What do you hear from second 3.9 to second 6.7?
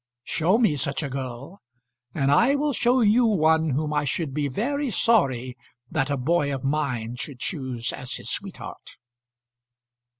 I should be very sorry that a boy of